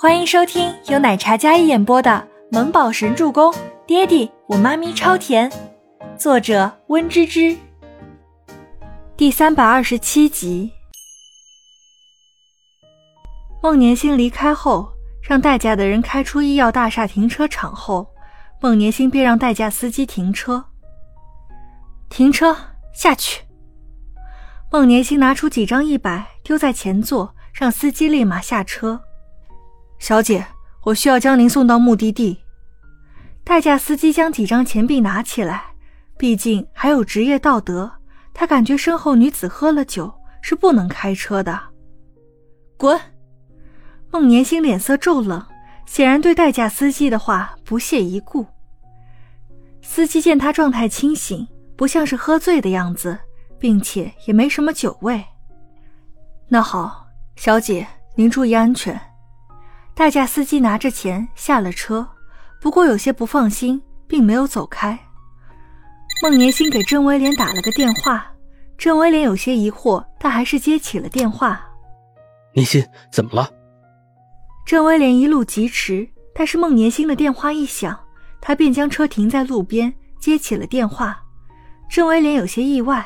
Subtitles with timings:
[0.00, 2.24] 欢迎收听由奶茶嘉一演播的
[2.56, 3.52] 《萌宝神助攻》，
[3.84, 5.50] 爹地我妈咪超甜，
[6.16, 7.56] 作者温芝芝。
[9.16, 10.70] 第三百二十七集。
[13.60, 14.88] 孟年星离开后，
[15.20, 18.06] 让代驾的人开出医药大厦停车场后，
[18.60, 20.64] 孟年星便让代驾司机停车。
[22.08, 22.56] 停车，
[22.94, 23.42] 下去。
[24.70, 29.00] 孟年星拿出几张一百丢在前座，让司机立马下车。
[29.98, 30.46] 小姐，
[30.84, 32.38] 我需要将您送到目的地。
[33.44, 35.64] 代驾司机将几张钱币拿起来，
[36.16, 37.90] 毕竟还有职业道德。
[38.32, 41.60] 他感觉身后女子喝了酒是不能开车的。
[42.76, 42.98] 滚！
[44.12, 45.44] 孟年星脸色骤冷，
[45.86, 48.46] 显然对代驾司机的话不屑一顾。
[49.82, 53.18] 司机见他状态清醒，不像是喝醉的样子，
[53.58, 55.24] 并且也没什么酒味。
[56.46, 58.98] 那好，小姐，您注意安全。
[59.98, 62.08] 代驾司机拿着钱下了车，
[62.60, 64.96] 不过有些不放心，并没有走开。
[66.22, 68.24] 孟年星给郑威廉打了个电话，
[68.76, 71.60] 郑威廉有些疑惑，但还是接起了电话。
[72.52, 73.50] 年心，怎么了？
[74.64, 77.98] 郑威廉一路疾驰，但是孟年星的电话一响，
[78.40, 81.20] 他便将车停在路边，接起了电话。
[81.90, 83.04] 郑威廉有些意外。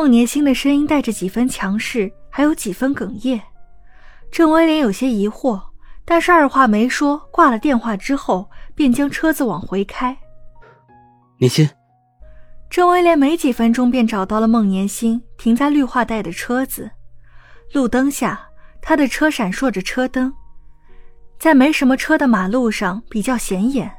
[0.00, 3.38] 孟年星的声音带着几分强势，还有几分哽咽。
[4.32, 5.60] 郑威廉有些疑惑，
[6.06, 10.16] 但是二话没说，挂了电话之后，便将车子往回开。
[11.36, 11.68] 年心，
[12.70, 16.90] 郑威廉没几分钟便找到了孟年星停在绿化带的车子。
[17.74, 18.40] 路灯下，
[18.80, 20.32] 他的车闪烁着车灯，
[21.38, 23.92] 在没什么车的马路上比较显眼。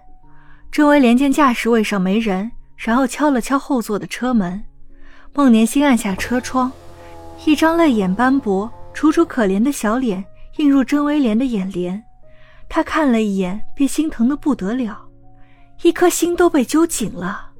[0.71, 4.63] 郑威廉见驾驶位上没人，然后敲了敲后座的车门。
[5.33, 6.69] 孟年星按下车窗，
[7.45, 10.23] 一张泪眼斑驳、楚楚可怜的小脸
[10.57, 12.03] 映入甄威廉的眼帘。
[12.67, 15.07] 他看了一眼，便心疼的不得了，
[15.83, 17.51] 一颗心都被揪紧了。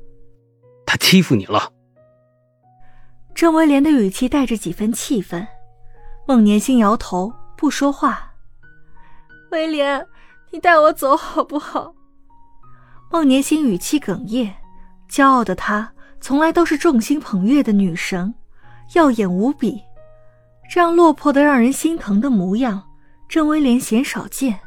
[0.86, 1.72] 他欺负你了？
[3.34, 5.48] 甄威廉的语气带着几分气愤。
[6.28, 8.34] 孟年星摇头，不说话。
[9.52, 10.06] 威廉，
[10.52, 11.94] 你带我走好不好？
[13.10, 14.54] 孟年星语气哽咽，
[15.10, 15.94] 骄傲的他。
[16.22, 18.34] 从来都是众星捧月的女神，
[18.94, 19.82] 耀眼无比。
[20.70, 22.82] 这样落魄的让人心疼的模样，
[23.28, 24.58] 郑威廉鲜少见。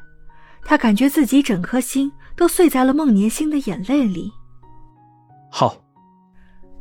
[0.64, 4.30] 他感觉自己整颗心都碎在了孟年星的眼泪里。
[5.50, 5.76] 好，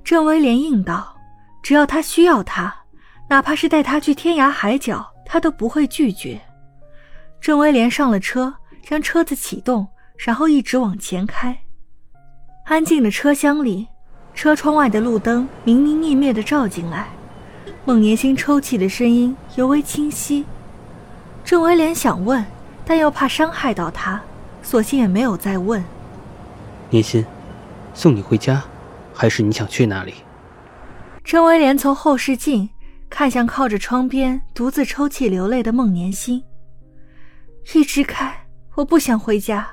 [0.04, 1.16] 郑威廉应道
[1.62, 2.76] ：“只要他需要他，
[3.30, 6.42] 哪怕是带他去天涯海角，他都不会拒绝。”
[7.40, 11.58] 郑威廉上了车，将车子启动，然后一直往前开。
[12.66, 13.88] 安静的车厢里。
[14.34, 17.08] 车窗外的路灯明明灭灭的照进来，
[17.86, 20.46] 孟年星抽泣的声音尤为清晰。
[21.46, 22.44] 郑威廉想问，
[22.86, 24.22] 但又怕伤害到他，
[24.62, 25.84] 索性也没有再问。
[26.90, 27.26] 年心，
[27.94, 28.64] 送你回家，
[29.14, 30.16] 还是你想去哪里？
[31.24, 32.70] 郑威廉从后视镜
[33.10, 36.44] 看向靠着窗边独自抽泣流泪的孟年星，
[37.74, 38.46] 一直开，
[38.76, 39.68] 我不想回家。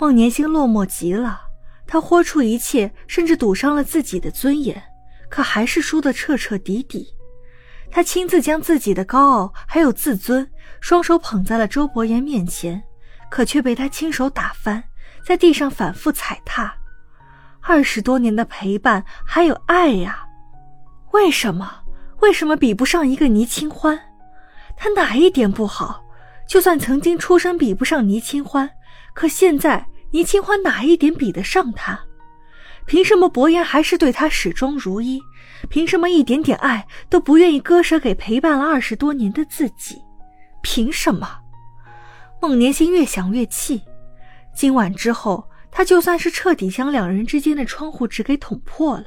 [0.00, 1.47] 孟年星落寞极了。
[1.90, 4.80] 他豁出一切，甚至赌上了自己的尊严，
[5.30, 7.14] 可还是输得彻彻底底。
[7.90, 10.46] 他亲自将自己的高傲还有自尊
[10.82, 12.82] 双手捧在了周伯言面前，
[13.30, 14.84] 可却被他亲手打翻，
[15.24, 16.76] 在地上反复踩踏。
[17.62, 20.26] 二十多年的陪伴还有爱呀，
[21.12, 21.80] 为什么？
[22.20, 23.98] 为什么比不上一个倪清欢？
[24.76, 26.04] 他哪一点不好？
[26.46, 28.68] 就算曾经出身比不上倪清欢，
[29.14, 29.86] 可现在。
[30.10, 32.00] 倪清欢哪一点比得上他？
[32.86, 35.20] 凭什么伯言还是对他始终如一？
[35.68, 40.00] 凭什么一点点爱都不愿意割舍给陪伴了二十多年的自己？
[40.62, 41.40] 凭什么？
[42.40, 43.82] 孟年心越想越气。
[44.54, 49.06] 今晚之后，他就算是彻底将两人之间的窗户纸给捅破了，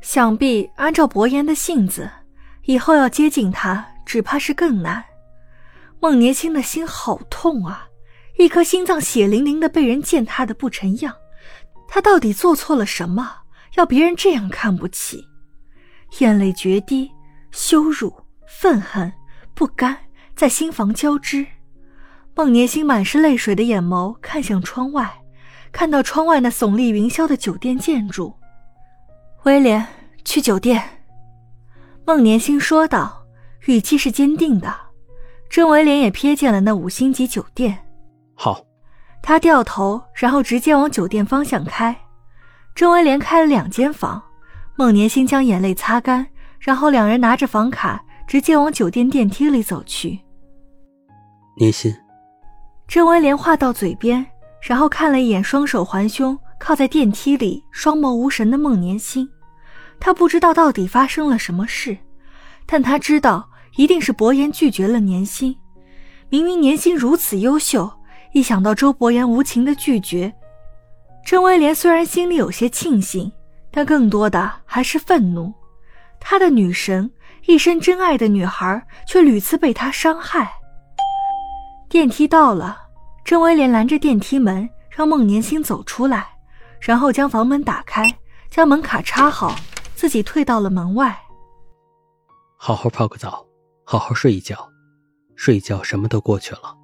[0.00, 2.10] 想必按照伯言的性子，
[2.64, 5.04] 以后要接近他，只怕是更难。
[6.00, 7.86] 孟年心的心好痛啊！
[8.40, 11.14] 一颗心脏血淋淋的被人践踏的不成样，
[11.86, 13.30] 他到底做错了什么，
[13.76, 15.26] 要别人这样看不起？
[16.20, 17.10] 眼泪决堤，
[17.50, 18.12] 羞辱、
[18.48, 19.12] 愤恨、
[19.52, 19.96] 不甘
[20.34, 21.46] 在心房交织。
[22.34, 25.22] 孟年星满是泪水的眼眸看向窗外，
[25.70, 28.34] 看到窗外那耸立云霄的酒店建筑。
[29.42, 29.86] 威廉，
[30.24, 30.82] 去酒店。
[32.06, 33.26] 孟年星说道，
[33.66, 34.74] 语气是坚定的。
[35.50, 37.89] 郑威廉也瞥见了那五星级酒店。
[38.42, 38.64] 好，
[39.22, 41.94] 他掉头，然后直接往酒店方向开。
[42.74, 44.22] 郑威廉开了两间房，
[44.76, 46.26] 孟年星将眼泪擦干，
[46.58, 50.20] 然后两人拿着房卡，直接往酒店电梯里走去。
[51.58, 51.94] 年心，
[52.88, 54.24] 郑威廉话到嘴边，
[54.62, 59.28] 然后看了一眼双手环胸、靠在电梯里、双眸无神的孟年心。
[60.00, 61.94] 他不知道到底发生了什么事，
[62.64, 65.54] 但他知道一定是伯言拒绝了年心。
[66.30, 67.92] 明明年心如此优秀，
[68.32, 70.32] 一想到周伯言无情的拒绝，
[71.24, 73.30] 郑威廉虽然心里有些庆幸，
[73.70, 75.52] 但更多的还是愤怒。
[76.20, 77.10] 他的女神，
[77.46, 80.52] 一生真爱的女孩，却屡次被他伤害。
[81.88, 82.78] 电梯到了，
[83.24, 86.28] 郑威廉拦着电梯门，让孟年星走出来，
[86.80, 88.14] 然后将房门打开，
[88.48, 89.56] 将门卡插好，
[89.96, 91.18] 自己退到了门外。
[92.56, 93.44] 好好泡个澡，
[93.84, 94.68] 好好睡一觉，
[95.34, 96.76] 睡一觉什么都过去了。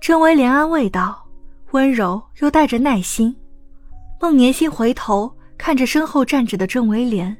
[0.00, 1.26] 郑威廉安慰道，
[1.72, 3.34] 温柔又带着耐心。
[4.20, 7.36] 孟年心回头看着身后站着的郑威廉，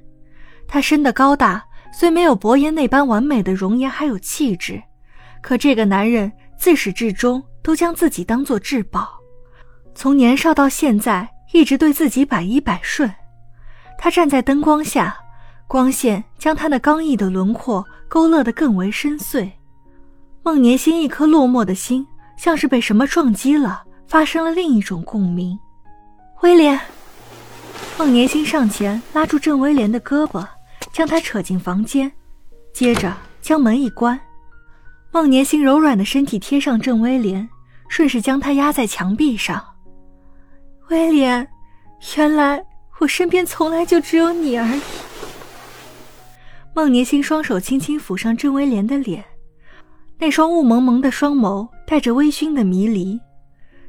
[0.67, 4.83] 他身的高大，虽没有伯言那般完美的容颜还有气质。
[5.43, 9.21] 可这个男人自始至终都将自己当做至宝，
[9.95, 13.13] 从年少到现在一直对自己百依百顺。
[13.97, 15.17] 他站在灯光下，
[15.69, 19.51] 光线将他那刚毅的轮廓勾勒得更为深邃。
[20.43, 25.59] 孟年心一颗落寞的心，像是被什么撞击了，发生了另一种共鸣。
[26.43, 26.79] 威廉，
[27.99, 30.47] 孟年心上前拉住郑威廉的胳膊，
[30.93, 32.13] 将他扯进房间，
[32.73, 34.19] 接着将门一关。
[35.11, 37.49] 孟年星柔软的身体贴上郑威廉，
[37.89, 39.65] 顺势将他压在墙壁上。
[40.91, 41.49] 威廉，
[42.17, 42.63] 原来
[42.99, 44.81] 我身边从来就只有你而已。
[46.75, 49.25] 孟年星双手轻轻抚上郑威廉的脸，
[50.19, 53.21] 那双雾蒙蒙的双眸带着微醺的迷离。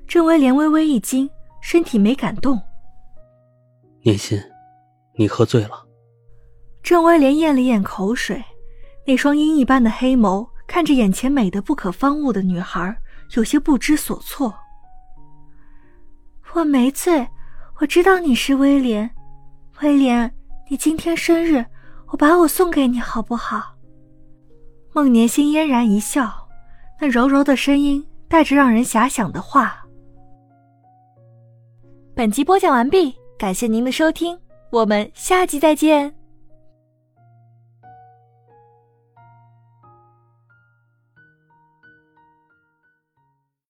[0.08, 1.30] 郑威廉微微一惊，
[1.62, 2.62] 身体没敢动。
[4.04, 4.40] 念心，
[5.16, 5.86] 你喝醉了。
[6.82, 8.44] 郑威廉咽了咽口水，
[9.06, 10.48] 那双鹰一般的黑眸。
[10.68, 12.94] 看着眼前美得不可方物的女孩，
[13.38, 14.54] 有些不知所措。
[16.54, 17.26] 我没醉，
[17.80, 19.10] 我知道你是威廉。
[19.82, 20.34] 威廉，
[20.70, 21.66] 你今天生日，
[22.08, 23.76] 我把我送给你好不好？
[24.94, 26.47] 孟年心嫣然一笑，
[27.00, 29.86] 那柔柔的声音带着让人遐想的话。
[32.16, 34.38] 本集播讲完毕，感谢您的收听，
[34.72, 36.17] 我们下集再见。